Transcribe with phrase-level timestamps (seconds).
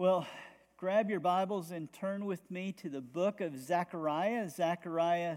[0.00, 0.26] Well,
[0.78, 5.36] grab your Bibles and turn with me to the book of Zechariah, Zechariah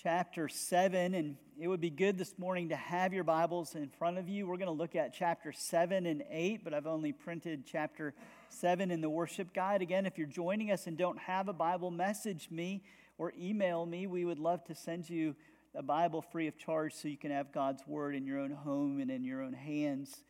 [0.00, 1.14] chapter 7.
[1.14, 4.46] And it would be good this morning to have your Bibles in front of you.
[4.46, 8.14] We're going to look at chapter 7 and 8, but I've only printed chapter
[8.50, 9.82] 7 in the worship guide.
[9.82, 12.84] Again, if you're joining us and don't have a Bible, message me
[13.18, 14.06] or email me.
[14.06, 15.34] We would love to send you
[15.74, 19.00] a Bible free of charge so you can have God's Word in your own home
[19.00, 20.22] and in your own hands.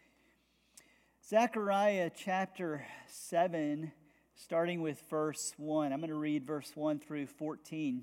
[1.29, 3.93] Zechariah chapter 7,
[4.35, 5.93] starting with verse 1.
[5.93, 8.03] I'm going to read verse 1 through 14.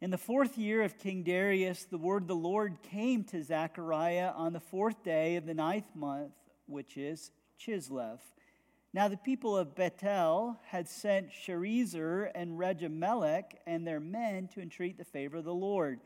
[0.00, 4.32] In the fourth year of King Darius, the word of the Lord came to Zechariah
[4.34, 6.32] on the fourth day of the ninth month,
[6.66, 7.30] which is
[7.64, 8.18] Chislev.
[8.92, 14.98] Now the people of Bethel had sent Sharezer and Regem-melech and their men to entreat
[14.98, 16.00] the favor of the Lord,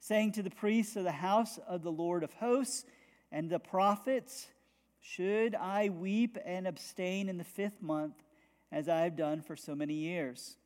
[0.00, 2.86] saying to the priests of the house of the Lord of hosts
[3.30, 4.48] and the prophets,
[5.00, 8.14] should I weep and abstain in the fifth month,
[8.70, 10.56] as I have done for so many years?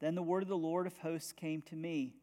[0.00, 2.14] Then the word of the Lord of hosts came to me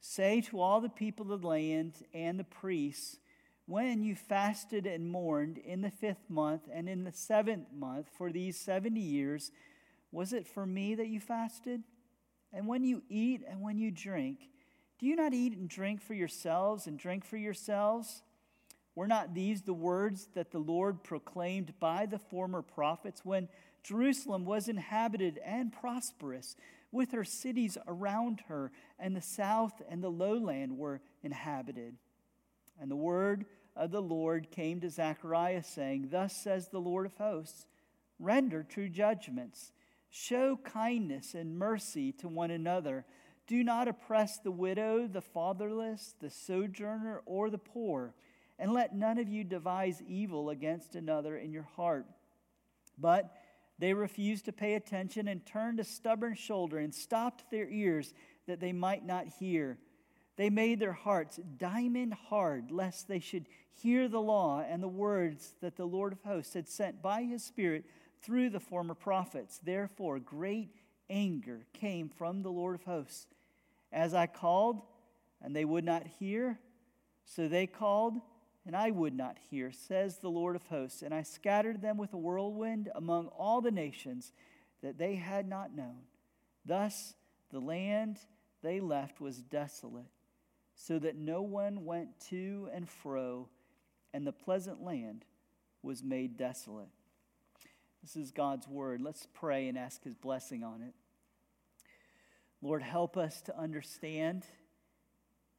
[0.00, 3.18] Say to all the people of the land and the priests,
[3.66, 8.32] when you fasted and mourned in the fifth month and in the seventh month for
[8.32, 9.52] these 70 years,
[10.10, 11.82] was it for me that you fasted?
[12.52, 14.48] And when you eat and when you drink,
[14.98, 18.22] do you not eat and drink for yourselves and drink for yourselves?
[19.00, 23.48] Were not these the words that the Lord proclaimed by the former prophets when
[23.82, 26.54] Jerusalem was inhabited and prosperous,
[26.92, 31.96] with her cities around her, and the south and the lowland were inhabited?
[32.78, 37.16] And the word of the Lord came to Zechariah, saying, Thus says the Lord of
[37.16, 37.64] hosts
[38.18, 39.72] Render true judgments,
[40.10, 43.06] show kindness and mercy to one another.
[43.46, 48.14] Do not oppress the widow, the fatherless, the sojourner, or the poor
[48.60, 52.06] and let none of you devise evil against another in your heart.
[52.98, 53.34] But
[53.78, 58.12] they refused to pay attention and turned a stubborn shoulder and stopped their ears
[58.46, 59.78] that they might not hear.
[60.36, 65.54] They made their hearts diamond hard, lest they should hear the law and the words
[65.62, 67.86] that the Lord of hosts had sent by his Spirit
[68.22, 69.58] through the former prophets.
[69.64, 70.68] Therefore, great
[71.08, 73.26] anger came from the Lord of hosts.
[73.90, 74.82] As I called,
[75.40, 76.58] and they would not hear,
[77.24, 78.20] so they called,
[78.66, 81.02] and I would not hear, says the Lord of hosts.
[81.02, 84.32] And I scattered them with a whirlwind among all the nations
[84.82, 86.02] that they had not known.
[86.64, 87.14] Thus
[87.50, 88.18] the land
[88.62, 90.10] they left was desolate,
[90.74, 93.48] so that no one went to and fro,
[94.12, 95.24] and the pleasant land
[95.82, 96.88] was made desolate.
[98.02, 99.00] This is God's word.
[99.00, 100.94] Let's pray and ask his blessing on it.
[102.62, 104.44] Lord, help us to understand.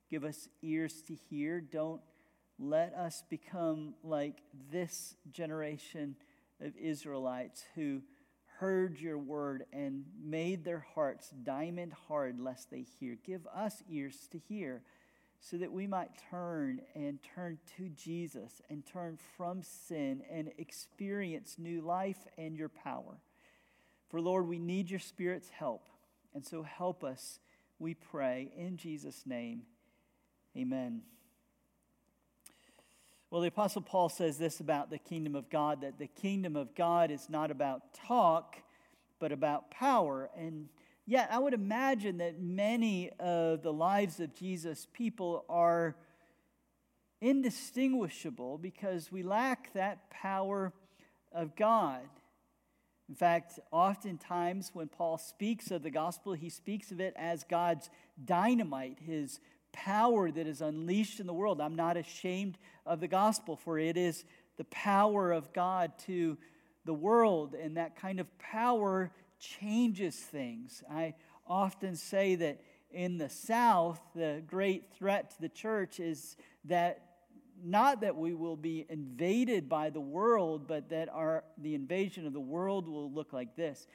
[0.10, 1.62] Give us ears to hear.
[1.62, 2.02] Don't
[2.62, 6.16] let us become like this generation
[6.62, 8.02] of Israelites who
[8.60, 13.18] heard your word and made their hearts diamond hard lest they hear.
[13.26, 14.84] Give us ears to hear
[15.40, 21.56] so that we might turn and turn to Jesus and turn from sin and experience
[21.58, 23.18] new life and your power.
[24.10, 25.88] For Lord, we need your Spirit's help.
[26.36, 27.40] And so help us,
[27.80, 29.64] we pray, in Jesus' name.
[30.56, 31.02] Amen.
[33.32, 36.76] Well, the Apostle Paul says this about the kingdom of God that the kingdom of
[36.76, 38.58] God is not about talk,
[39.20, 40.30] but about power.
[40.38, 40.68] And
[41.06, 45.96] yet, I would imagine that many of the lives of Jesus' people are
[47.22, 50.74] indistinguishable because we lack that power
[51.32, 52.02] of God.
[53.08, 57.90] In fact, oftentimes when Paul speaks of the gospel, he speaks of it as God's
[58.26, 59.40] dynamite, his
[59.72, 61.62] power that is unleashed in the world.
[61.62, 64.24] I'm not ashamed of the gospel, for it is
[64.58, 66.38] the power of God to
[66.86, 70.84] the world, and that kind of power changes things.
[70.90, 71.16] I
[71.48, 72.62] often say that
[72.92, 77.06] in the South, the great threat to the church is that
[77.64, 82.34] not that we will be invaded by the world, but that our, the invasion of
[82.34, 83.88] the world will look like this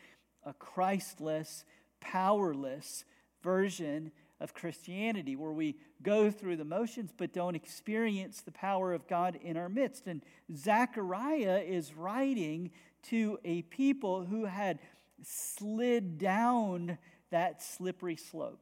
[0.44, 1.64] a Christless,
[2.00, 3.04] powerless
[3.42, 9.08] version of Christianity, where we go through the motions but don't experience the power of
[9.08, 10.06] God in our midst.
[10.06, 10.22] And
[10.54, 12.70] Zechariah is writing
[13.04, 14.78] to a people who had
[15.22, 16.98] slid down
[17.30, 18.60] that slippery slope.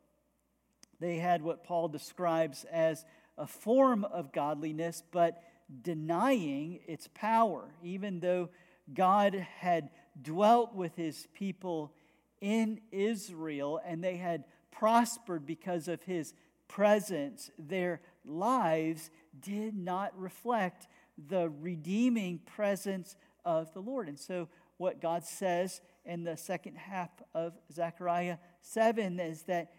[1.00, 3.04] They had what Paul describes as
[3.36, 5.42] a form of godliness, but
[5.82, 8.50] denying its power, even though
[8.92, 11.92] God had dwelt with his people
[12.40, 14.44] in Israel and they had
[14.78, 16.34] prospered because of his
[16.68, 17.50] presence.
[17.58, 19.10] Their lives
[19.40, 20.88] did not reflect
[21.28, 24.08] the redeeming presence of the Lord.
[24.08, 29.70] And so, what God says in the second half of Zechariah 7 is that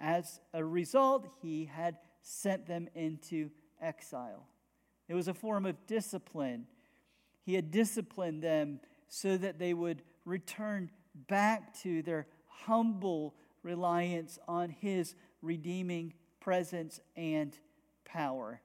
[0.00, 3.50] as a result, he had sent them into
[3.80, 4.46] exile.
[5.08, 6.66] It was a form of discipline.
[7.44, 10.90] He had disciplined them so that they would return
[11.26, 17.56] back to their humble reliance on his redeeming presence and
[18.04, 18.60] power.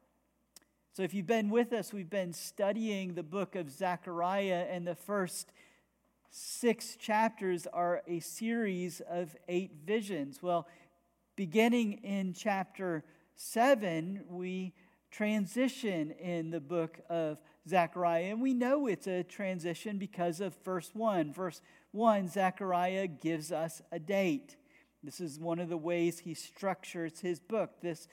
[0.94, 4.96] So, if you've been with us, we've been studying the book of Zechariah, and the
[4.96, 5.52] first
[6.30, 10.42] six chapters are a series of eight visions.
[10.42, 10.68] Well,
[11.36, 13.04] beginning in chapter
[13.36, 14.74] seven, we
[15.10, 20.92] transition in the book of Zechariah, and we know it's a transition because of verse
[20.94, 21.32] one.
[21.32, 21.62] Verse
[21.92, 24.58] one, Zechariah gives us a date.
[25.04, 27.82] This is one of the ways he structures his book.
[27.82, 28.08] This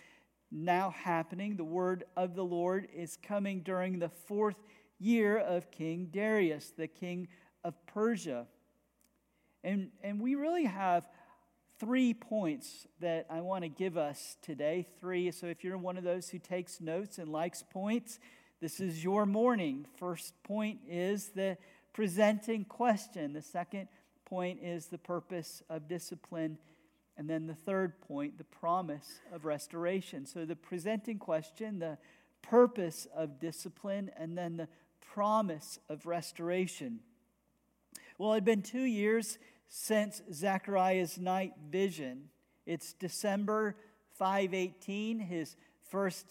[0.51, 1.57] now happening.
[1.57, 4.57] The word of the Lord is coming during the fourth
[4.99, 7.29] year of King Darius, the king
[7.63, 8.47] of Persia.
[9.63, 11.09] And, and we really have
[11.79, 14.89] three points that I want to give us today.
[15.01, 15.31] Three.
[15.31, 18.19] So if you're one of those who takes notes and likes points,
[18.61, 19.87] this is your morning.
[19.97, 21.57] First point is the
[21.93, 23.33] presenting question.
[23.33, 23.89] The second
[24.25, 26.59] point is the purpose of discipline
[27.21, 30.25] and then the third point, the promise of restoration.
[30.25, 31.99] So the presenting question, the
[32.41, 34.69] purpose of discipline, and then the
[35.13, 37.01] promise of restoration.
[38.17, 39.37] Well, it had been two years
[39.69, 42.31] since Zechariah's night vision.
[42.65, 43.77] It's December
[44.19, 45.19] 518.
[45.19, 45.57] His
[45.91, 46.25] first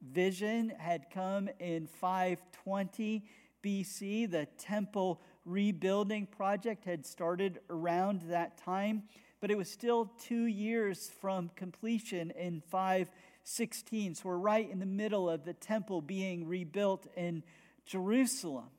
[0.00, 3.24] vision had come in 520
[3.64, 4.30] BC.
[4.30, 9.02] The temple rebuilding project had started around that time
[9.40, 14.16] but it was still two years from completion in 516.
[14.16, 17.42] So we're right in the middle of the temple being rebuilt in
[17.86, 18.70] Jerusalem.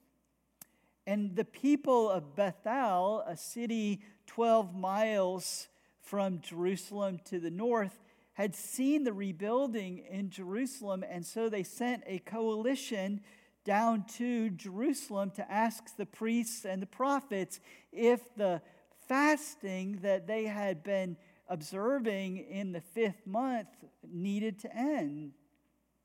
[1.07, 5.67] And the people of Bethel, a city 12 miles
[6.01, 7.99] from Jerusalem to the north,
[8.33, 13.21] had seen the rebuilding in Jerusalem, and so they sent a coalition
[13.65, 17.59] down to Jerusalem to ask the priests and the prophets
[17.91, 18.61] if the
[19.09, 21.17] fasting that they had been
[21.49, 23.67] observing in the fifth month
[24.07, 25.33] needed to end.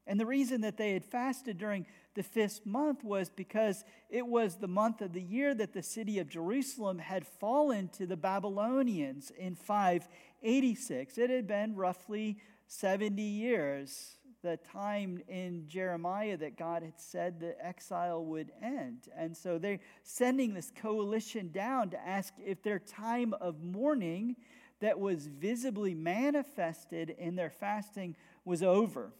[0.06, 4.56] And the reason that they had fasted during the fifth month was because it was
[4.56, 9.30] the month of the year that the city of Jerusalem had fallen to the Babylonians
[9.30, 11.18] in 586.
[11.18, 17.56] It had been roughly 70 years the time in Jeremiah that God had said the
[17.64, 19.08] exile would end.
[19.16, 24.36] And so they're sending this coalition down to ask if their time of mourning
[24.80, 29.12] that was visibly manifested in their fasting was over.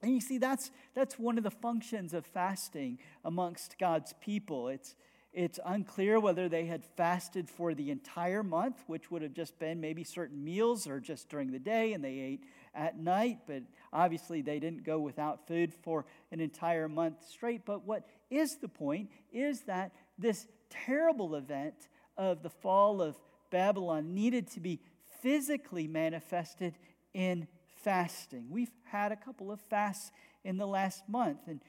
[0.00, 4.68] And you see, that's, that's one of the functions of fasting amongst God's people.
[4.68, 4.94] It's,
[5.34, 9.78] it's unclear whether they had fasted for the entire month, which would have just been
[9.78, 12.44] maybe certain meals or just during the day and they ate
[12.78, 17.66] at night, but obviously they didn't go without food for an entire month straight.
[17.66, 23.16] But what is the point is that this terrible event of the fall of
[23.50, 24.80] Babylon needed to be
[25.20, 26.74] physically manifested
[27.12, 27.48] in
[27.82, 28.46] fasting.
[28.50, 30.12] We've had a couple of fasts
[30.44, 31.60] in the last month, and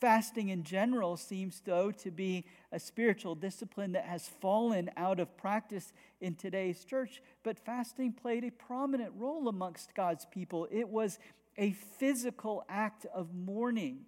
[0.00, 5.36] fasting in general seems, though, to be a spiritual discipline that has fallen out of
[5.36, 7.22] practice in today's church.
[7.42, 10.68] But fasting played a prominent role amongst God's people.
[10.70, 11.18] It was
[11.56, 14.00] a physical act of mourning,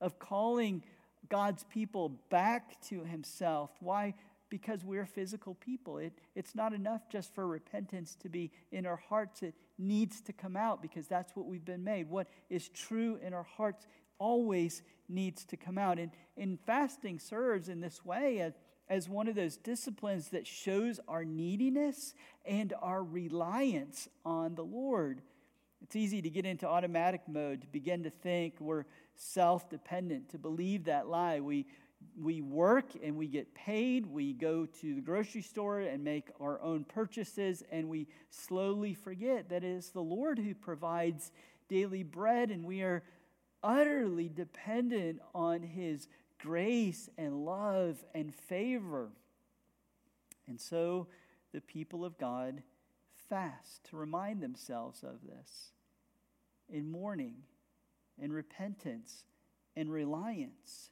[0.00, 0.82] of calling
[1.28, 3.70] God's people back to Himself.
[3.80, 4.14] Why?
[4.48, 5.98] Because we're physical people.
[5.98, 9.42] It, it's not enough just for repentance to be in our hearts.
[9.42, 12.08] It needs to come out because that's what we've been made.
[12.08, 13.86] What is true in our hearts
[14.20, 15.98] always needs to come out.
[15.98, 18.52] And, and fasting serves in this way as,
[18.88, 25.22] as one of those disciplines that shows our neediness and our reliance on the Lord.
[25.82, 28.84] It's easy to get into automatic mode, to begin to think we're
[29.16, 31.40] self dependent, to believe that lie.
[31.40, 31.66] We,
[32.20, 34.06] we work and we get paid.
[34.06, 39.48] We go to the grocery store and make our own purchases, and we slowly forget
[39.48, 41.32] that it is the Lord who provides
[41.68, 43.02] daily bread, and we are
[43.62, 49.10] utterly dependent on His grace and love and favor.
[50.46, 51.08] And so
[51.52, 52.62] the people of God
[53.28, 55.72] fast to remind themselves of this
[56.68, 57.36] in mourning,
[58.18, 59.24] in repentance,
[59.76, 60.90] in reliance.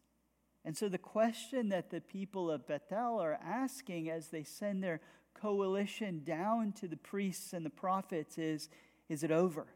[0.65, 5.01] And so the question that the people of Bethel are asking as they send their
[5.35, 8.69] coalition down to the priests and the prophets is
[9.09, 9.67] Is it over?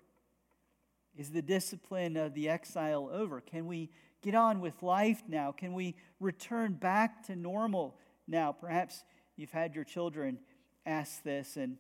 [1.16, 3.40] Is the discipline of the exile over?
[3.40, 3.90] Can we
[4.23, 5.52] get on with life now?
[5.52, 8.52] Can we return back to normal now?
[8.52, 9.04] Perhaps
[9.37, 10.38] you've had your children
[10.87, 11.76] ask this, and,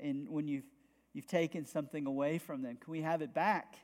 [0.00, 0.66] and when you've,
[1.12, 3.76] you've taken something away from them, can we have it back?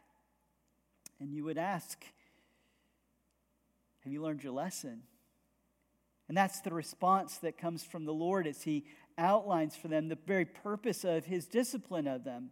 [1.20, 2.04] And you would ask,
[4.04, 5.02] Have you learned your lesson?
[6.28, 8.86] And that's the response that comes from the Lord as He
[9.18, 12.50] outlines for them the very purpose of His discipline of them.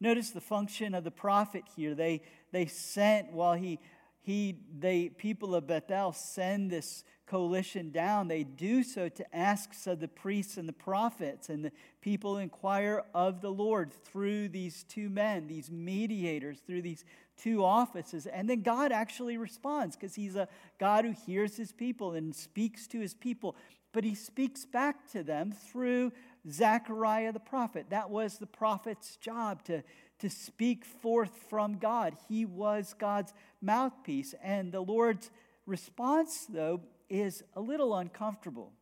[0.00, 1.94] Notice the function of the prophet here.
[1.94, 3.78] They, they sent while he,
[4.20, 8.28] he, they, people of Bethel send this coalition down.
[8.28, 13.04] They do so to ask of the priests and the prophets, and the people inquire
[13.14, 17.04] of the Lord through these two men, these mediators, through these
[17.36, 18.26] two offices.
[18.26, 22.86] And then God actually responds because he's a God who hears his people and speaks
[22.88, 23.56] to his people.
[23.92, 26.12] But he speaks back to them through
[26.50, 27.86] Zechariah the prophet.
[27.90, 29.82] That was the prophet's job to,
[30.20, 32.16] to speak forth from God.
[32.28, 34.34] He was God's mouthpiece.
[34.42, 35.30] And the Lord's
[35.66, 38.72] response, though, is a little uncomfortable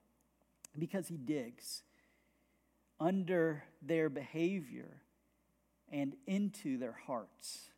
[0.78, 1.82] because he digs
[2.98, 5.02] under their behavior
[5.90, 7.70] and into their hearts.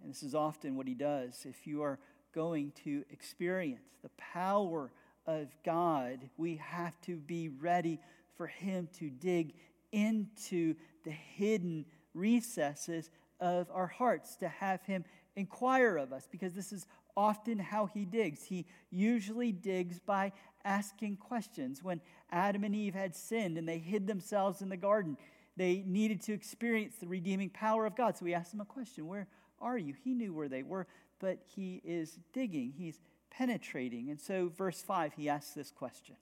[0.00, 1.46] And this is often what he does.
[1.48, 1.98] If you are
[2.34, 4.92] going to experience the power
[5.26, 7.98] of God, we have to be ready
[8.36, 9.54] for Him to dig
[9.92, 10.74] into
[11.04, 15.04] the hidden recesses of our hearts, to have Him
[15.36, 18.44] inquire of us, because this is often how He digs.
[18.44, 20.32] He usually digs by
[20.64, 21.82] asking questions.
[21.82, 22.00] When
[22.30, 25.16] Adam and Eve had sinned and they hid themselves in the garden,
[25.56, 28.16] they needed to experience the redeeming power of God.
[28.16, 29.28] So He asked them a question Where
[29.60, 29.94] are you?
[30.04, 30.86] He knew where they were,
[31.18, 33.00] but He is digging, He's
[33.30, 34.10] penetrating.
[34.10, 36.16] And so, verse 5, He asks this question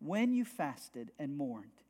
[0.00, 1.82] when you fasted and mourned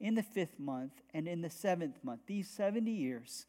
[0.00, 3.46] in the fifth month and in the seventh month, these 70 years,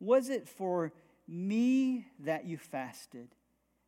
[0.00, 0.92] was it for
[1.28, 3.28] me that you fasted?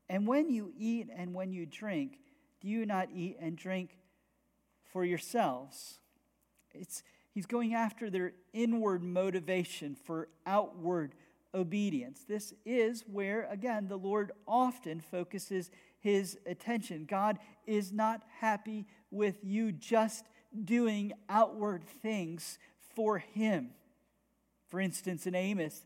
[0.09, 2.19] And when you eat and when you drink,
[2.61, 3.99] do you not eat and drink
[4.85, 5.99] for yourselves?
[6.73, 11.15] It's, he's going after their inward motivation for outward
[11.55, 12.25] obedience.
[12.29, 17.07] This is where, again, the Lord often focuses his attention.
[17.09, 20.25] God is not happy with you just
[20.65, 22.59] doing outward things
[22.95, 23.71] for him.
[24.69, 25.85] For instance, in Amos,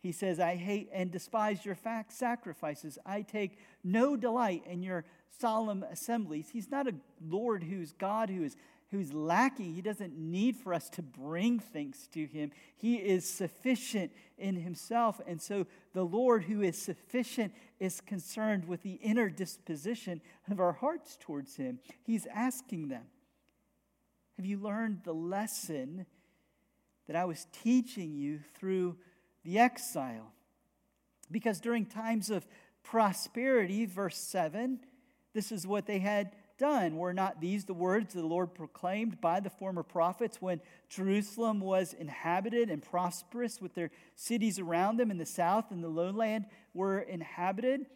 [0.00, 2.98] he says, I hate and despise your fact sacrifices.
[3.04, 5.04] I take no delight in your
[5.38, 6.48] solemn assemblies.
[6.52, 6.94] He's not a
[7.26, 8.56] Lord who's God who is
[8.90, 9.74] who's lacking.
[9.74, 12.50] He doesn't need for us to bring things to him.
[12.76, 15.20] He is sufficient in himself.
[15.26, 20.20] And so the Lord, who is sufficient, is concerned with the inner disposition
[20.50, 21.78] of our hearts towards him.
[22.02, 23.04] He's asking them
[24.36, 26.06] Have you learned the lesson
[27.06, 28.96] that I was teaching you through
[29.44, 30.32] the exile?
[31.30, 32.44] Because during times of
[32.82, 34.80] prosperity, verse 7,
[35.32, 36.96] this is what they had done.
[36.96, 41.94] Were not these the words the Lord proclaimed by the former prophets when Jerusalem was
[41.94, 47.00] inhabited and prosperous, with their cities around them in the south and the lowland were
[47.00, 47.86] inhabited?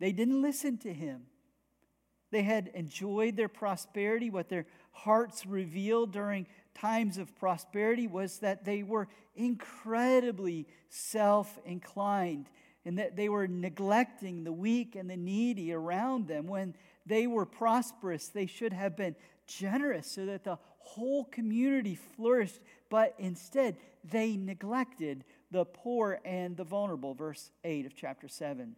[0.00, 1.24] They didn't listen to him.
[2.32, 4.30] They had enjoyed their prosperity.
[4.30, 12.48] What their hearts revealed during times of prosperity was that they were incredibly self inclined
[12.86, 16.46] and that they were neglecting the weak and the needy around them.
[16.46, 16.74] When
[17.06, 18.28] they were prosperous.
[18.28, 25.24] They should have been generous so that the whole community flourished, but instead they neglected
[25.50, 27.14] the poor and the vulnerable.
[27.14, 28.76] Verse 8 of chapter 7.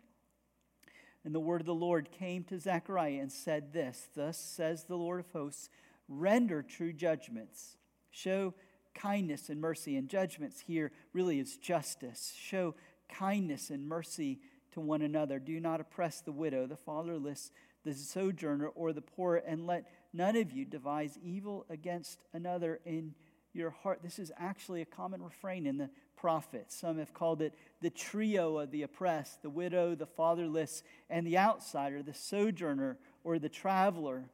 [1.25, 4.97] And the word of the Lord came to Zechariah and said this Thus says the
[4.97, 5.69] Lord of hosts,
[6.09, 7.77] render true judgments,
[8.11, 8.55] show
[8.95, 9.97] kindness and mercy.
[9.97, 12.33] And judgments here really is justice.
[12.37, 12.75] Show
[13.09, 14.41] kindness and mercy
[14.73, 15.39] to one another.
[15.39, 17.51] Do not oppress the widow, the fatherless,
[17.95, 23.15] the sojourner or the poor, and let none of you devise evil against another in
[23.53, 24.01] your heart.
[24.03, 26.77] This is actually a common refrain in the prophets.
[26.77, 31.39] Some have called it the trio of the oppressed the widow, the fatherless, and the
[31.39, 34.25] outsider, the sojourner or the traveler.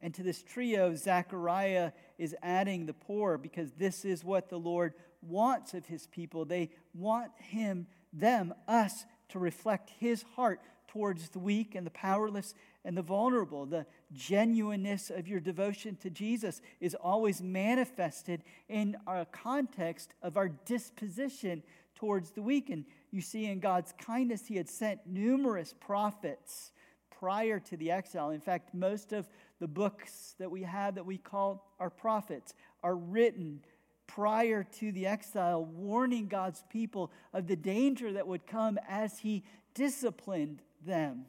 [0.00, 4.94] And to this trio, Zechariah is adding the poor because this is what the Lord
[5.22, 6.44] wants of his people.
[6.44, 10.60] They want him, them, us, to reflect his heart
[10.94, 13.66] towards the weak and the powerless and the vulnerable.
[13.66, 20.48] The genuineness of your devotion to Jesus is always manifested in our context of our
[20.48, 21.64] disposition
[21.96, 22.70] towards the weak.
[22.70, 26.70] And you see, in God's kindness, He had sent numerous prophets
[27.10, 28.30] prior to the exile.
[28.30, 32.94] In fact, most of the books that we have that we call our prophets are
[32.94, 33.64] written
[34.06, 39.42] prior to the exile, warning God's people of the danger that would come as He
[39.74, 41.26] disciplined them.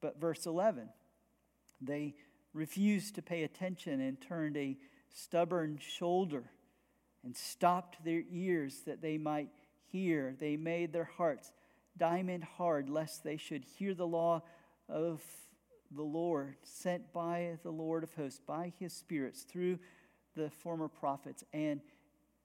[0.00, 0.88] But verse 11,
[1.80, 2.14] they
[2.52, 4.76] refused to pay attention and turned a
[5.12, 6.44] stubborn shoulder
[7.24, 9.48] and stopped their ears that they might
[9.90, 10.36] hear.
[10.38, 11.52] They made their hearts
[11.96, 14.42] diamond hard, lest they should hear the law
[14.88, 15.22] of
[15.90, 19.78] the Lord, sent by the Lord of hosts, by his spirits through
[20.34, 21.44] the former prophets.
[21.52, 21.80] And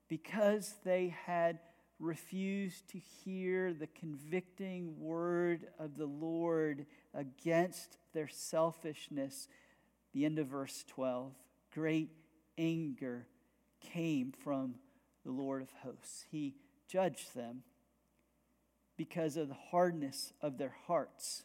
[0.08, 1.58] because they had
[2.00, 9.46] refused to hear the convicting word of the Lord against their selfishness,
[10.12, 11.32] the end of verse 12,
[11.72, 12.08] great
[12.56, 13.26] anger
[13.80, 14.76] came from
[15.24, 16.24] the Lord of hosts.
[16.30, 16.54] He
[16.88, 17.62] judged them
[18.96, 21.44] because of the hardness of their hearts.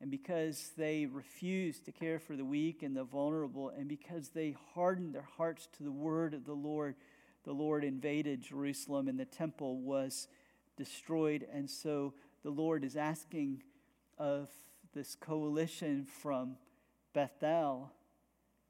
[0.00, 4.56] And because they refused to care for the weak and the vulnerable, and because they
[4.74, 6.96] hardened their hearts to the word of the Lord,
[7.44, 10.28] the Lord invaded Jerusalem and the temple was
[10.76, 11.46] destroyed.
[11.52, 13.62] And so the Lord is asking
[14.18, 14.48] of
[14.94, 16.56] this coalition from
[17.12, 17.90] Bethel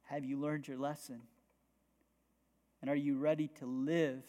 [0.04, 1.22] Have you learned your lesson?
[2.80, 4.24] And are you ready to live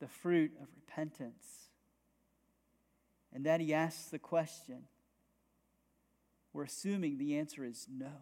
[0.00, 1.70] the fruit of repentance?
[3.32, 4.84] And then he asks the question.
[6.52, 8.12] We're assuming the answer is no,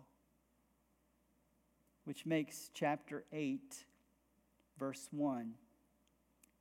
[2.04, 3.84] which makes chapter 8,
[4.78, 5.54] verse 1,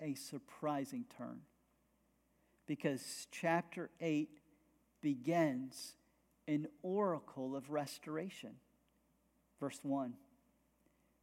[0.02, 1.42] a surprising turn.
[2.68, 4.30] Because chapter 8
[5.02, 5.94] begins
[6.48, 8.56] an oracle of restoration.
[9.60, 10.14] Verse 1.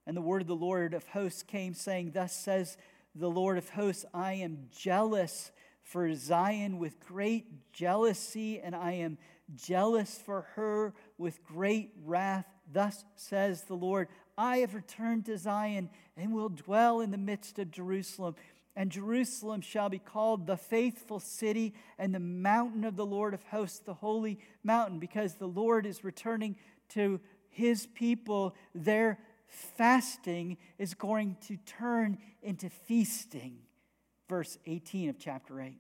[0.07, 2.77] And the word of the Lord of hosts came, saying, Thus says
[3.15, 9.19] the Lord of hosts, I am jealous for Zion with great jealousy, and I am
[9.55, 12.47] jealous for her with great wrath.
[12.73, 17.59] Thus says the Lord, I have returned to Zion and will dwell in the midst
[17.59, 18.35] of Jerusalem.
[18.75, 23.43] And Jerusalem shall be called the faithful city and the mountain of the Lord of
[23.45, 26.57] hosts, the holy mountain, because the Lord is returning
[26.91, 27.21] to
[27.51, 28.55] his people.
[28.75, 33.59] Their fasting is going to turn into feasting.
[34.29, 35.79] Verse 18 of chapter 8.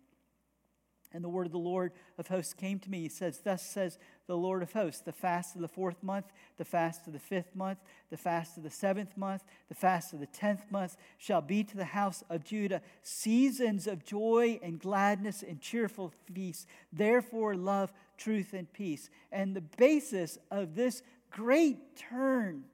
[1.15, 3.01] And the word of the Lord of hosts came to me.
[3.01, 3.99] He says, Thus says
[4.33, 6.25] the Lord of hosts, the fast of the fourth month,
[6.57, 7.77] the fast of the fifth month,
[8.09, 11.77] the fast of the seventh month, the fast of the tenth month shall be to
[11.77, 16.67] the house of Judah seasons of joy and gladness and cheerful feasts.
[16.91, 19.11] Therefore, love, truth, and peace.
[19.31, 22.65] And the basis of this great turn,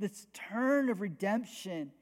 [0.00, 1.92] this turn of redemption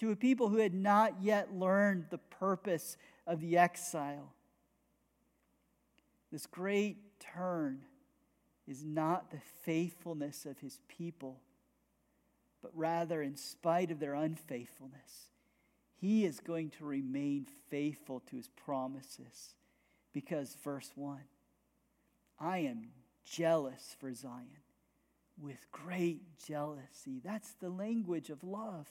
[0.00, 4.34] to a people who had not yet learned the purpose of the exile
[6.32, 6.96] this great
[7.34, 7.82] turn
[8.66, 11.40] is not the faithfulness of his people,
[12.62, 15.30] but rather, in spite of their unfaithfulness,
[15.96, 19.54] he is going to remain faithful to his promises.
[20.12, 21.20] Because, verse 1
[22.38, 22.88] I am
[23.24, 24.46] jealous for Zion
[25.40, 27.20] with great jealousy.
[27.24, 28.88] That's the language of love.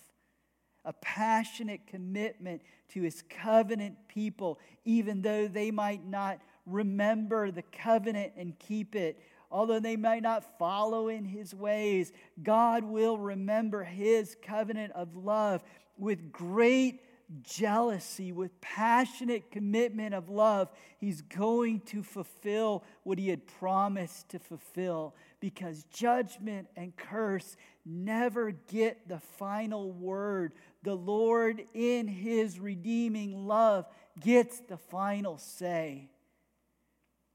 [0.86, 8.34] A passionate commitment to his covenant people, even though they might not remember the covenant
[8.38, 9.19] and keep it.
[9.52, 15.63] Although they might not follow in his ways, God will remember his covenant of love
[15.98, 17.02] with great
[17.43, 20.69] jealousy, with passionate commitment of love.
[20.98, 28.52] He's going to fulfill what he had promised to fulfill because judgment and curse never
[28.52, 30.54] get the final word.
[30.84, 33.86] The Lord, in his redeeming love,
[34.19, 36.10] gets the final say.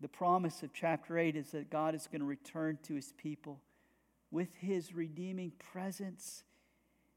[0.04, 3.62] The promise of chapter 8 is that God is going to return to his people
[4.30, 6.44] with his redeeming presence,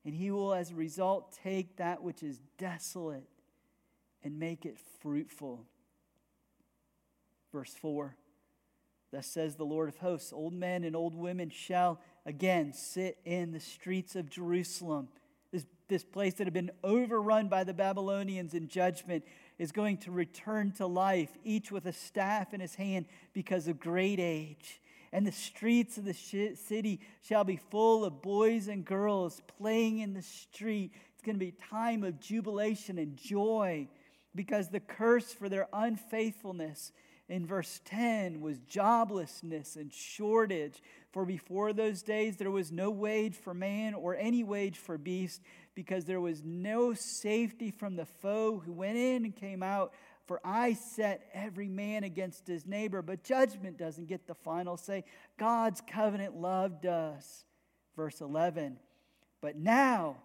[0.05, 3.27] and he will, as a result, take that which is desolate
[4.23, 5.65] and make it fruitful.
[7.51, 8.15] Verse 4
[9.11, 13.51] Thus says the Lord of hosts Old men and old women shall again sit in
[13.51, 15.09] the streets of Jerusalem.
[15.51, 19.25] This, this place that had been overrun by the Babylonians in judgment
[19.59, 23.79] is going to return to life, each with a staff in his hand because of
[23.79, 24.81] great age.
[25.11, 30.13] And the streets of the city shall be full of boys and girls playing in
[30.13, 30.91] the street.
[31.13, 33.87] It's going to be time of jubilation and joy
[34.35, 36.91] because the curse for their unfaithfulness
[37.29, 40.81] in verse 10 was joblessness and shortage.
[41.11, 45.41] For before those days there was no wage for man or any wage for beast,
[45.77, 49.93] because there was no safety from the foe who went in and came out.
[50.25, 55.03] For I set every man against his neighbor, but judgment doesn't get the final say.
[55.37, 57.45] God's covenant loved us.
[57.95, 58.79] Verse 11.
[59.39, 60.17] But now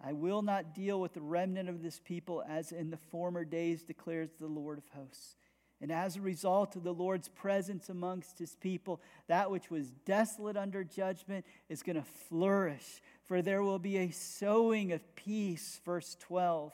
[0.00, 3.82] I will not deal with the remnant of this people as in the former days,
[3.82, 5.34] declares the Lord of hosts.
[5.82, 10.56] And as a result of the Lord's presence amongst his people, that which was desolate
[10.56, 13.00] under judgment is going to flourish.
[13.24, 15.80] For there will be a sowing of peace.
[15.84, 16.72] Verse 12.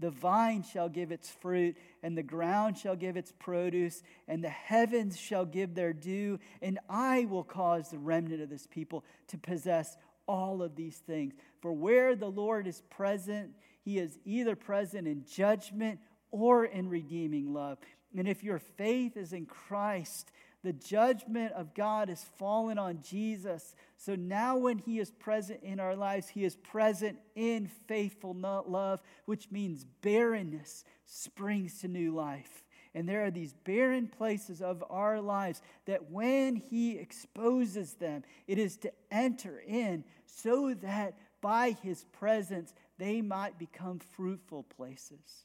[0.00, 4.48] The vine shall give its fruit, and the ground shall give its produce, and the
[4.48, 9.38] heavens shall give their due, and I will cause the remnant of this people to
[9.38, 9.96] possess
[10.28, 11.34] all of these things.
[11.60, 13.50] For where the Lord is present,
[13.82, 15.98] he is either present in judgment
[16.30, 17.78] or in redeeming love.
[18.16, 20.30] And if your faith is in Christ,
[20.64, 23.74] the judgment of God has fallen on Jesus.
[23.96, 29.00] So now, when He is present in our lives, He is present in faithful love,
[29.26, 32.64] which means barrenness springs to new life.
[32.94, 38.58] And there are these barren places of our lives that when He exposes them, it
[38.58, 45.44] is to enter in so that by His presence they might become fruitful places.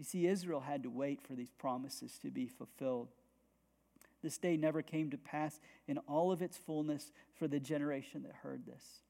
[0.00, 3.08] You see, Israel had to wait for these promises to be fulfilled.
[4.22, 8.32] This day never came to pass in all of its fullness for the generation that
[8.32, 9.02] heard this.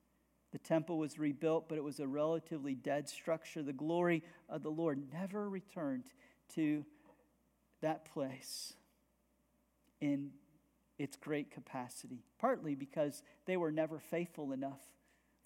[0.51, 3.63] The temple was rebuilt, but it was a relatively dead structure.
[3.63, 6.07] The glory of the Lord never returned
[6.57, 6.85] to
[7.83, 8.73] that place
[10.01, 10.33] in
[10.99, 14.81] its great capacity, partly because they were never faithful enough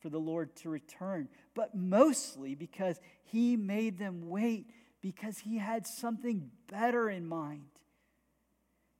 [0.00, 4.70] for the Lord to return, but mostly because He made them wait
[5.04, 7.68] because He had something better in mind.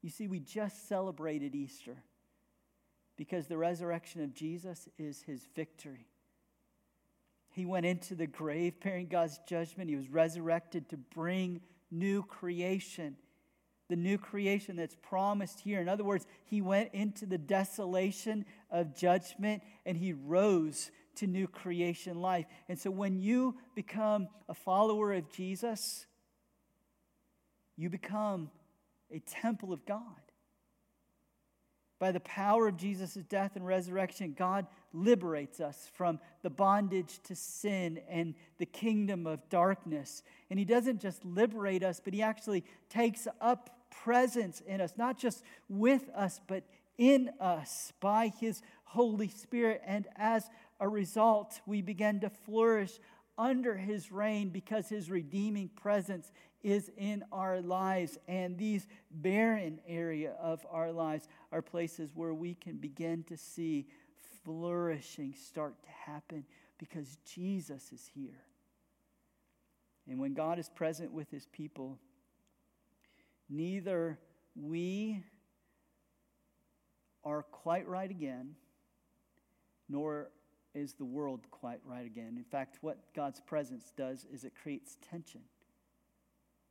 [0.02, 1.96] You see, we just celebrated Easter
[3.16, 6.06] because the resurrection of Jesus is His victory.
[7.48, 9.88] He went into the grave bearing God's judgment.
[9.88, 13.16] He was resurrected to bring new creation
[13.88, 15.80] the new creation that's promised here.
[15.80, 21.46] In other words, he went into the desolation of judgment and he rose to new
[21.46, 22.46] creation life.
[22.68, 26.07] And so when you become a follower of Jesus,
[27.77, 28.50] you become
[29.11, 30.00] a temple of God.
[32.00, 37.35] By the power of Jesus' death and resurrection, God liberates us from the bondage to
[37.35, 40.22] sin and the kingdom of darkness.
[40.50, 43.70] And He doesn't just liberate us, but He actually takes up
[44.03, 46.64] presence in us, not just with us, but
[46.98, 49.81] in us by His Holy Spirit.
[49.87, 50.50] And as
[50.85, 53.01] a result, we begin to flourish
[53.38, 56.31] under His reign because His redeeming presence
[56.62, 58.18] is in our lives.
[58.29, 63.87] And these barren area of our lives are places where we can begin to see
[64.44, 66.44] flourishing start to happen
[66.77, 68.44] because Jesus is here.
[70.07, 71.99] And when God is present with his people,
[73.49, 74.18] neither
[74.55, 75.25] we
[77.25, 78.57] are quite right again,
[79.88, 80.29] nor
[80.74, 82.34] is the world quite right again.
[82.37, 85.42] In fact, what God's presence does is it creates tension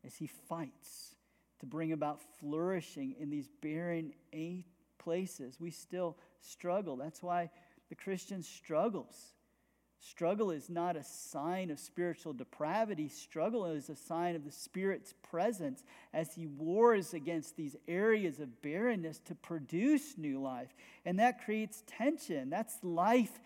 [0.06, 1.16] as He fights
[1.60, 4.14] to bring about flourishing in these barren
[5.00, 5.60] places.
[5.60, 6.98] We still struggle.
[6.98, 7.50] That's why
[7.90, 9.34] the Christian struggles.
[10.00, 13.08] Struggle is not a sign of spiritual depravity.
[13.08, 15.82] Struggle is a sign of the Spirit's presence
[16.14, 20.74] as He wars against these areas of barrenness to produce new life.
[21.06, 22.50] And that creates tension.
[22.50, 23.40] That's life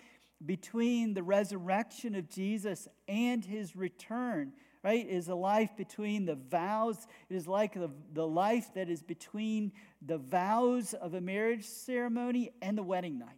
[0.46, 5.08] between the resurrection of Jesus and His return, right?
[5.08, 7.08] is a life between the vows.
[7.30, 9.72] It is like the, the life that is between
[10.02, 13.30] the vows of a marriage ceremony and the wedding night.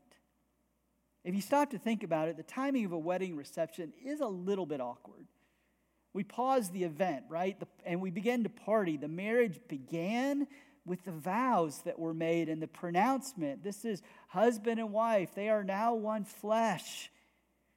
[1.24, 4.28] If you stop to think about it, the timing of a wedding reception is a
[4.28, 5.28] little bit awkward.
[6.14, 7.62] We pause the event, right?
[7.86, 8.98] And we begin to party.
[8.98, 10.48] The marriage began
[10.86, 13.64] with the vows that were made and the pronouncement.
[13.64, 15.36] This is husband and wife.
[15.36, 17.12] They are now one flesh.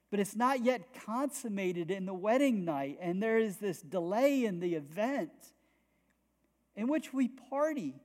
[0.09, 2.99] But it's not yet consummated in the wedding night.
[3.01, 5.31] And there is this delay in the event
[6.75, 7.95] in which we party.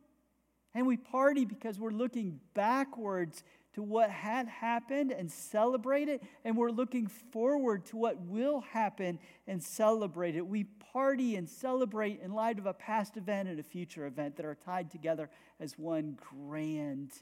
[0.74, 3.42] And we party because we're looking backwards
[3.78, 9.20] to what had happened and celebrate it, and we're looking forward to what will happen
[9.46, 10.44] and celebrate it.
[10.44, 14.44] We party and celebrate in light of a past event and a future event that
[14.44, 17.12] are tied together as one grand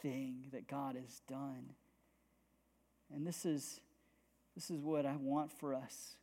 [0.00, 1.74] thing that God has done.
[3.14, 3.82] And this is,
[4.54, 6.16] this is what I want for us.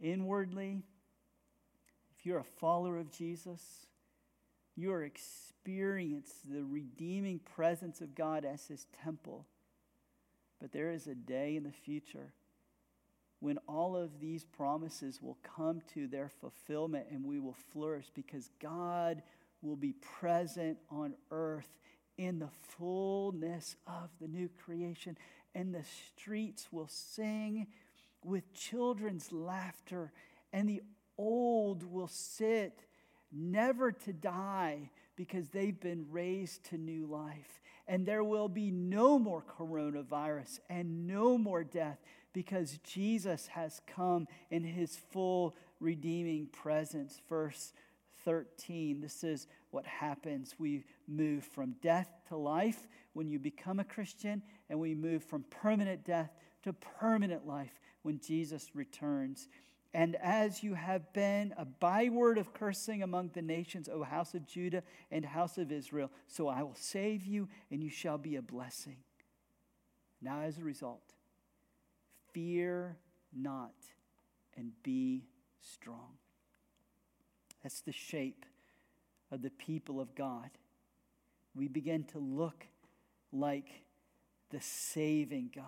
[0.00, 0.84] Inwardly,
[2.16, 3.60] if you're a follower of Jesus,
[4.76, 9.46] you are experience the redeeming presence of God as his temple.
[10.60, 12.32] But there is a day in the future
[13.40, 18.48] when all of these promises will come to their fulfillment and we will flourish because
[18.60, 19.22] God
[19.60, 21.78] will be present on earth
[22.16, 25.16] in the fullness of the new creation.
[25.54, 27.66] and the streets will sing
[28.24, 30.12] with children's laughter,
[30.52, 30.82] and the
[31.18, 32.86] old will sit,
[33.32, 37.60] never to die, because they've been raised to new life.
[37.86, 41.98] And there will be no more coronavirus and no more death
[42.32, 47.20] because Jesus has come in his full redeeming presence.
[47.28, 47.72] Verse
[48.24, 49.00] 13.
[49.00, 50.54] This is what happens.
[50.58, 55.44] We move from death to life when you become a Christian, and we move from
[55.50, 56.30] permanent death
[56.62, 59.48] to permanent life when Jesus returns.
[59.94, 64.46] And as you have been a byword of cursing among the nations, O house of
[64.46, 68.42] Judah and house of Israel, so I will save you, and you shall be a
[68.42, 68.96] blessing.
[70.22, 71.12] Now, as a result,
[72.32, 72.96] fear
[73.36, 73.74] not
[74.56, 75.24] and be
[75.60, 76.16] strong.
[77.62, 78.46] That's the shape
[79.30, 80.50] of the people of God.
[81.54, 82.66] We begin to look
[83.30, 83.82] like
[84.50, 85.64] the saving God.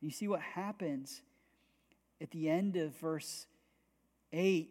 [0.00, 1.22] You see what happens
[2.22, 3.46] at the end of verse
[4.32, 4.70] 8,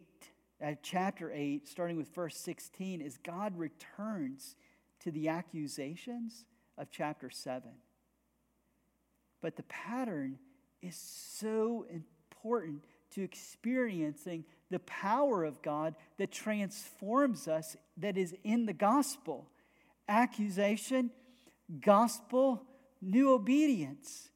[0.60, 4.56] at uh, chapter 8, starting with verse 16, is God returns
[5.00, 6.44] to the accusations
[6.78, 7.62] of chapter 7.
[9.42, 10.38] But the pattern
[10.80, 18.64] is so important to experiencing the power of God that transforms us, that is in
[18.64, 19.48] the gospel.
[20.08, 21.10] Accusation,
[21.80, 22.62] gospel,
[23.02, 24.30] new obedience.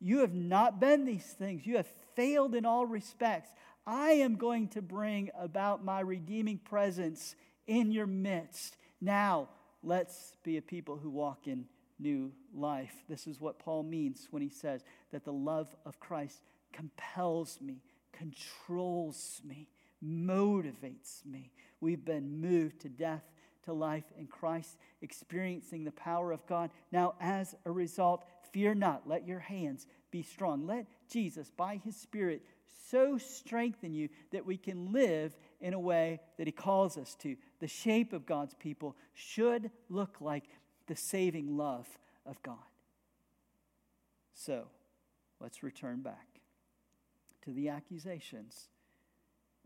[0.00, 1.66] You have not been these things.
[1.66, 3.50] You have failed in all respects.
[3.86, 7.36] I am going to bring about my redeeming presence
[7.68, 8.76] in your midst.
[9.00, 9.48] Now,
[9.82, 11.66] let's be a people who walk in
[12.00, 12.94] new life.
[13.08, 16.40] This is what Paul means when he says that the love of Christ
[16.72, 17.82] compels me
[18.16, 19.68] controls me,
[20.04, 21.50] motivates me.
[21.80, 23.22] We've been moved to death
[23.64, 26.70] to life in Christ, experiencing the power of God.
[26.92, 29.08] Now, as a result, fear not.
[29.08, 30.66] Let your hands be strong.
[30.66, 32.42] Let Jesus, by his Spirit,
[32.88, 37.36] so strengthen you that we can live in a way that he calls us to.
[37.60, 40.44] The shape of God's people should look like
[40.86, 41.86] the saving love
[42.24, 42.56] of God.
[44.32, 44.68] So,
[45.38, 46.40] let's return back
[47.44, 48.68] to the accusations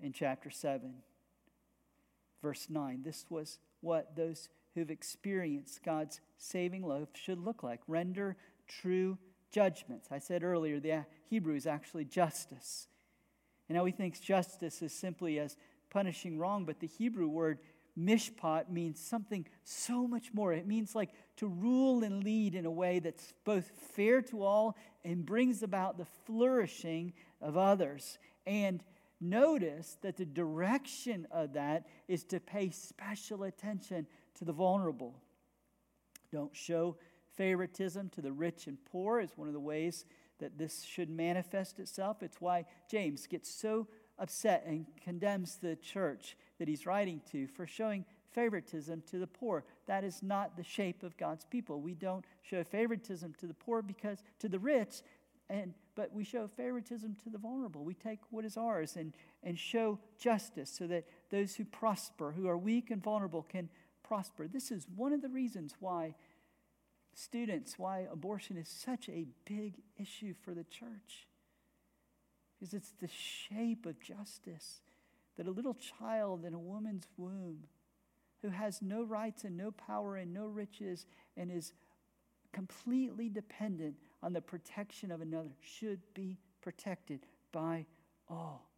[0.02, 0.94] in chapter 7,
[2.42, 3.02] verse 9.
[3.04, 8.36] This was what those who've experienced God's saving love should look like render
[8.66, 9.16] true
[9.50, 10.08] judgments.
[10.10, 12.88] I said earlier, the Hebrew is actually justice.
[13.68, 15.56] And now we think justice is simply as
[15.90, 17.58] punishing wrong, but the Hebrew word
[17.98, 20.52] mishpat means something so much more.
[20.52, 24.76] It means like to rule and lead in a way that's both fair to all
[25.04, 28.18] and brings about the flourishing of others.
[28.46, 28.82] And
[29.20, 35.14] notice that the direction of that is to pay special attention to the vulnerable.
[36.32, 36.96] Don't show
[37.40, 40.05] favoritism to the rich and poor, is one of the ways
[40.40, 42.22] that this should manifest itself.
[42.22, 43.87] It's why James gets so
[44.18, 49.64] upset and condemns the church that he's writing to for showing favoritism to the poor.
[49.87, 51.81] That is not the shape of God's people.
[51.81, 54.96] We don't show favoritism to the poor because to the rich
[55.48, 57.85] and but we show favoritism to the vulnerable.
[57.85, 62.48] We take what is ours and, and show justice so that those who prosper, who
[62.48, 63.70] are weak and vulnerable, can
[64.03, 64.46] prosper.
[64.46, 66.14] This is one of the reasons why
[67.14, 71.27] students, why abortion is such a big issue for the church.
[72.59, 74.81] Because it's the shape of justice
[75.37, 77.64] that a little child in a woman's womb
[78.42, 81.73] who has no rights and no power and no riches and is
[82.53, 87.20] completely dependent on the protection of another should be protected
[87.53, 87.87] by
[88.29, 88.70] all.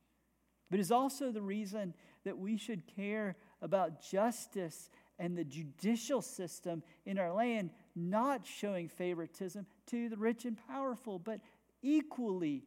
[0.70, 6.82] But it's also the reason that we should care about justice and the judicial system
[7.04, 11.40] in our land, not showing favoritism to the rich and powerful, but
[11.82, 12.64] equally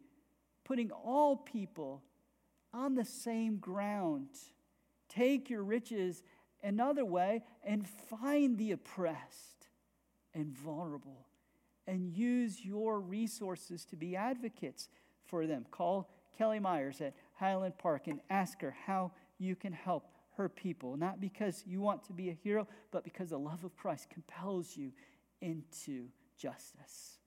[0.63, 2.03] putting all people
[2.73, 4.29] on the same ground.
[5.09, 6.23] Take your riches
[6.63, 9.67] another way and find the oppressed
[10.33, 11.27] and vulnerable
[11.87, 14.89] and use your resources to be advocates
[15.25, 15.65] for them.
[15.71, 20.07] Call Kelly Myers at Highland Park and ask her how you can help
[20.37, 23.77] her people, not because you want to be a hero, but because the love of
[23.77, 24.91] Christ compels you
[25.45, 27.19] into justice.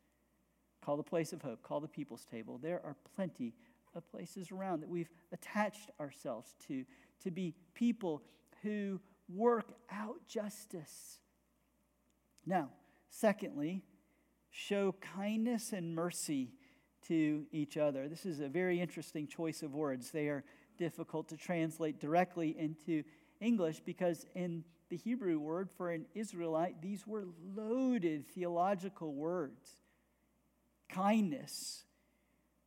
[0.84, 2.58] Call the place of hope, call the people's table.
[2.60, 3.54] There are plenty
[3.94, 6.84] of places around that we've attached ourselves to,
[7.22, 8.22] to be people
[8.62, 11.20] who work out justice.
[12.44, 12.70] Now,
[13.08, 13.82] secondly,
[14.50, 16.54] show kindness and mercy
[17.06, 18.08] to each other.
[18.08, 20.10] This is a very interesting choice of words.
[20.10, 20.44] They are
[20.76, 23.04] difficult to translate directly into
[23.40, 27.24] English because in the Hebrew word for an Israelite, these were
[27.54, 29.76] loaded theological words.
[30.88, 31.84] kindness.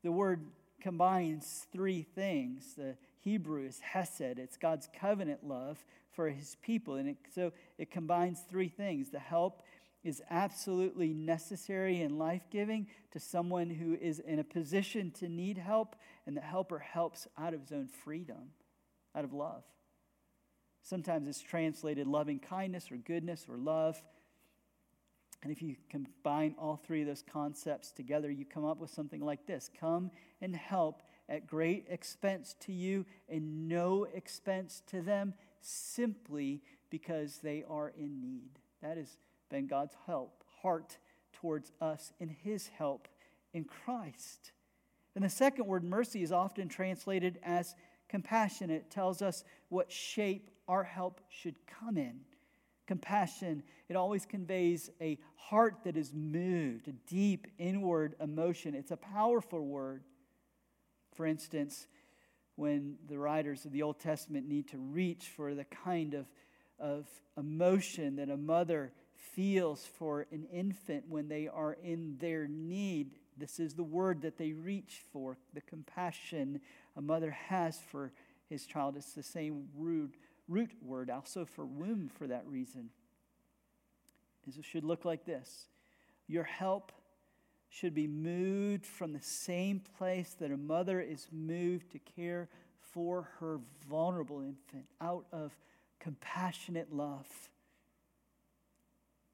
[0.03, 0.45] The word
[0.81, 2.73] combines three things.
[2.75, 6.95] The Hebrew is hesed, it's God's covenant love for his people.
[6.95, 9.09] And it, so it combines three things.
[9.09, 9.61] The help
[10.03, 15.59] is absolutely necessary and life giving to someone who is in a position to need
[15.59, 18.49] help, and the helper helps out of his own freedom,
[19.15, 19.63] out of love.
[20.83, 24.01] Sometimes it's translated loving kindness or goodness or love.
[25.43, 29.21] And if you combine all three of those concepts together, you come up with something
[29.21, 35.33] like this Come and help at great expense to you and no expense to them,
[35.61, 38.59] simply because they are in need.
[38.81, 39.17] That has
[39.49, 40.97] been God's help, heart
[41.33, 43.07] towards us in his help
[43.53, 44.51] in Christ.
[45.15, 47.75] And the second word, mercy, is often translated as
[48.09, 48.69] compassion.
[48.69, 52.21] It tells us what shape our help should come in.
[52.87, 58.75] Compassion, it always conveys a heart that is moved, a deep inward emotion.
[58.75, 60.03] It's a powerful word.
[61.13, 61.87] For instance,
[62.55, 66.25] when the writers of the Old Testament need to reach for the kind of,
[66.79, 67.05] of
[67.37, 73.59] emotion that a mother feels for an infant when they are in their need, this
[73.59, 76.59] is the word that they reach for, the compassion
[76.95, 78.11] a mother has for
[78.49, 78.97] his child.
[78.97, 80.15] It's the same root,
[80.51, 82.89] root word, also for womb for that reason.
[84.47, 85.67] Is It should look like this
[86.27, 86.91] Your help
[87.69, 93.29] should be moved from the same place that a mother is moved to care for
[93.39, 93.59] her
[93.89, 95.55] vulnerable infant out of
[95.99, 97.27] compassionate love.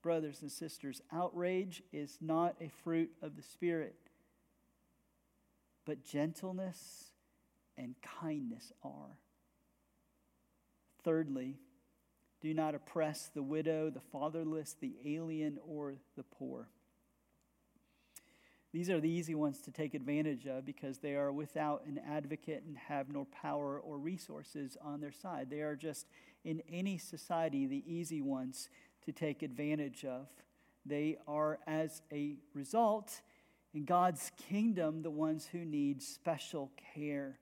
[0.04, 3.96] Brothers and sisters, outrage is not a fruit of the Spirit,
[5.86, 7.06] but gentleness
[7.76, 9.18] and kindness are.
[11.08, 11.56] Thirdly,
[12.42, 16.68] do not oppress the widow, the fatherless, the alien, or the poor.
[18.74, 22.64] These are the easy ones to take advantage of because they are without an advocate
[22.68, 25.50] and have no power or resources on their side.
[25.50, 26.08] They are just,
[26.44, 28.68] in any society, the easy ones
[29.06, 30.28] to take advantage of.
[30.86, 33.22] They are, as a result,
[33.74, 37.40] in God's kingdom, the ones who need special care.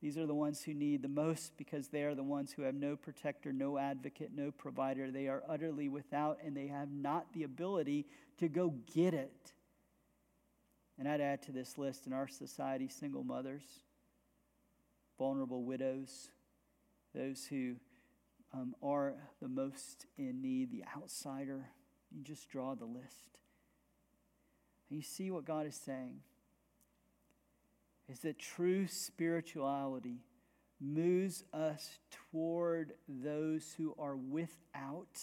[0.00, 2.74] These are the ones who need the most because they are the ones who have
[2.74, 5.10] no protector, no advocate, no provider.
[5.10, 8.06] They are utterly without and they have not the ability
[8.38, 9.52] to go get it.
[10.98, 13.64] And I'd add to this list in our society single mothers,
[15.18, 16.28] vulnerable widows,
[17.12, 17.74] those who
[18.54, 21.66] um, are the most in need, the outsider.
[22.12, 23.40] You just draw the list.
[24.88, 26.20] And you see what God is saying
[28.10, 30.22] is that true spirituality
[30.80, 31.98] moves us
[32.30, 35.18] toward those who are without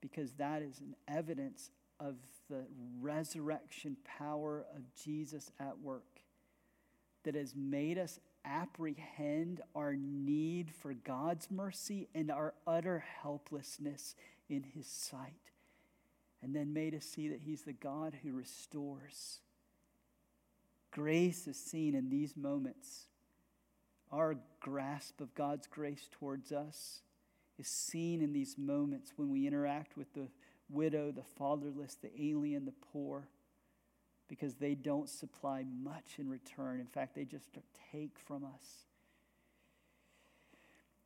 [0.00, 2.16] because that is an evidence of
[2.50, 2.64] the
[3.00, 6.20] resurrection power of Jesus at work
[7.24, 14.14] that has made us apprehend our need for God's mercy and our utter helplessness
[14.48, 15.50] in His sight,
[16.42, 19.40] and then made us see that He's the God who restores.
[20.96, 23.04] Grace is seen in these moments.
[24.10, 27.02] Our grasp of God's grace towards us
[27.58, 30.28] is seen in these moments when we interact with the
[30.70, 33.28] widow, the fatherless, the alien, the poor
[34.26, 36.80] because they don't supply much in return.
[36.80, 37.50] In fact, they just
[37.92, 38.86] take from us.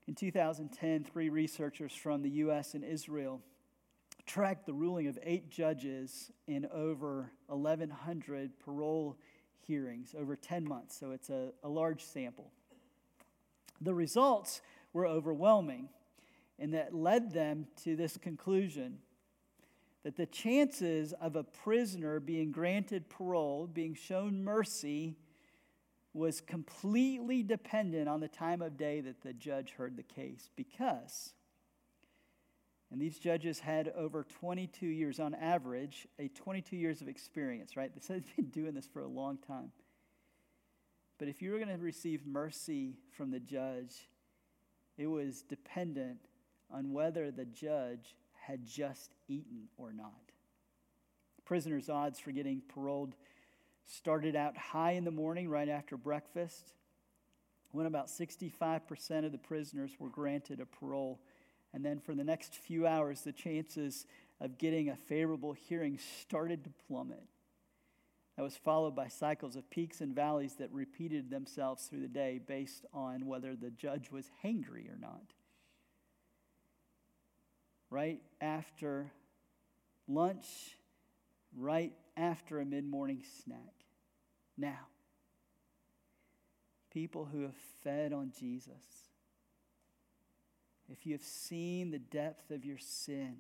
[0.07, 2.74] In 2010, three researchers from the U.S.
[2.74, 3.40] and Israel
[4.24, 9.18] tracked the ruling of eight judges in over 1,100 parole
[9.66, 12.50] hearings over 10 months, so it's a, a large sample.
[13.80, 14.60] The results
[14.92, 15.88] were overwhelming,
[16.58, 18.98] and that led them to this conclusion
[20.02, 25.16] that the chances of a prisoner being granted parole, being shown mercy,
[26.12, 31.34] was completely dependent on the time of day that the judge heard the case because
[32.90, 37.90] and these judges had over 22 years on average a 22 years of experience right
[37.94, 39.72] They said they've been doing this for a long time
[41.18, 44.09] but if you were going to receive mercy from the judge
[45.01, 46.18] it was dependent
[46.70, 50.32] on whether the judge had just eaten or not.
[51.45, 53.14] Prisoners' odds for getting paroled
[53.86, 56.74] started out high in the morning, right after breakfast,
[57.72, 61.20] when about 65% of the prisoners were granted a parole.
[61.72, 64.06] And then for the next few hours, the chances
[64.40, 67.24] of getting a favorable hearing started to plummet.
[68.36, 72.40] That was followed by cycles of peaks and valleys that repeated themselves through the day
[72.44, 75.34] based on whether the judge was hangry or not
[77.90, 79.10] right after
[80.08, 80.46] lunch,
[81.56, 83.74] right after a mid morning snack.
[84.56, 84.86] Now,
[86.92, 89.09] people who have fed on Jesus,
[90.91, 93.36] if you have seen the depth of your sin,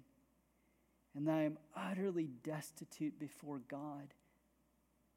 [1.14, 4.14] and that I am utterly destitute before God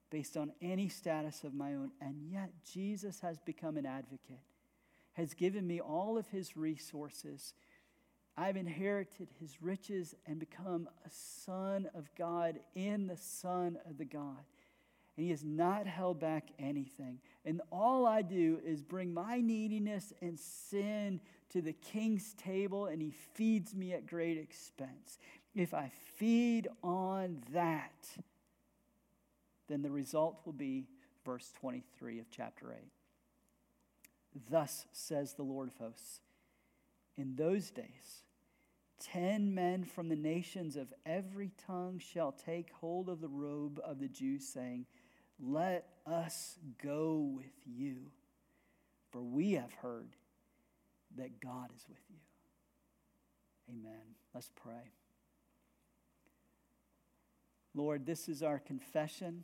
[0.09, 4.41] based on any status of my own, and yet Jesus has become an advocate,
[5.13, 7.53] has given me all of his resources.
[8.37, 14.05] I've inherited his riches and become a son of God in the Son of the
[14.05, 14.39] God.
[15.15, 17.19] And he has not held back anything.
[17.45, 21.21] And all I do is bring my neediness and sin
[21.53, 25.19] to the king's table, and he feeds me at great expense.
[25.55, 28.07] If I feed on that,
[29.67, 30.87] then the result will be
[31.23, 32.79] verse 23 of chapter 8.
[34.49, 36.21] Thus says the Lord of hosts
[37.17, 38.23] In those days,
[38.99, 43.99] ten men from the nations of every tongue shall take hold of the robe of
[43.99, 44.87] the Jews, saying,
[45.39, 48.11] Let us go with you,
[49.11, 50.15] for we have heard
[51.17, 52.17] that God is with you.
[53.69, 54.01] Amen.
[54.33, 54.91] Let's pray.
[57.75, 59.43] Lord, this is our confession.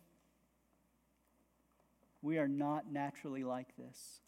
[2.21, 4.19] We are not naturally like this.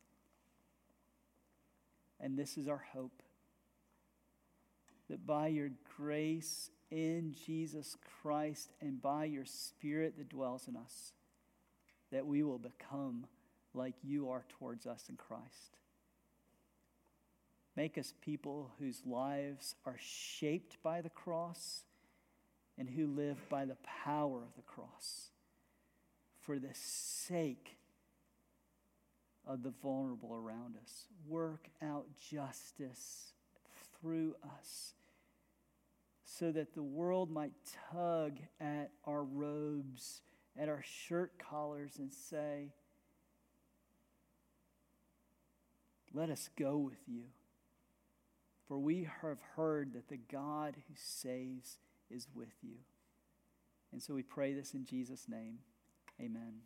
[2.19, 3.21] And this is our hope
[5.09, 11.13] that by your grace in Jesus Christ and by your Spirit that dwells in us,
[12.11, 13.25] that we will become
[13.73, 15.77] like you are towards us in Christ.
[17.75, 21.83] Make us people whose lives are shaped by the cross
[22.77, 25.29] and who live by the power of the cross
[26.41, 27.77] for the sake
[29.47, 31.07] of the vulnerable around us.
[31.27, 33.33] Work out justice
[33.99, 34.93] through us
[36.23, 37.53] so that the world might
[37.91, 40.21] tug at our robes,
[40.57, 42.73] at our shirt collars, and say,
[46.13, 47.23] Let us go with you.
[48.71, 51.77] For we have heard that the God who saves
[52.09, 52.75] is with you.
[53.91, 55.57] And so we pray this in Jesus' name.
[56.21, 56.61] Amen.